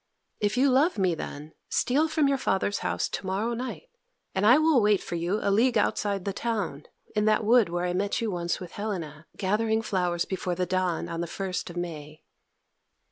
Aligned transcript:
If 0.39 0.57
you 0.57 0.71
love 0.71 0.97
me, 0.97 1.13
then, 1.13 1.53
steal 1.69 2.07
from 2.07 2.27
your 2.27 2.39
father's 2.39 2.79
house 2.79 3.07
to 3.09 3.25
morrow 3.27 3.53
night, 3.53 3.91
and 4.33 4.47
I 4.47 4.57
will 4.57 4.81
wait 4.81 4.99
for 5.03 5.13
you 5.13 5.39
a 5.43 5.51
league 5.51 5.77
outside 5.77 6.25
the 6.25 6.33
town, 6.33 6.87
in 7.15 7.25
that 7.25 7.43
wood 7.43 7.69
where 7.69 7.85
I 7.85 7.93
met 7.93 8.19
you 8.19 8.31
once 8.31 8.59
with 8.59 8.71
Helena, 8.71 9.27
gathering 9.37 9.83
flowers 9.83 10.25
before 10.25 10.55
the 10.55 10.65
dawn 10.65 11.07
on 11.07 11.21
the 11.21 11.27
first 11.27 11.69
of 11.69 11.77
May." 11.77 12.23